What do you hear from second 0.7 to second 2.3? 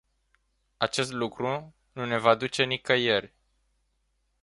Acest lucru nu ne